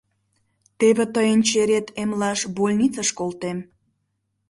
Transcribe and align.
Теве 0.79 1.05
тыйым 1.15 1.41
«черет» 1.49 1.87
эмлаш 2.01 2.39
«больницыш» 2.57 3.09
колтем! 3.19 3.57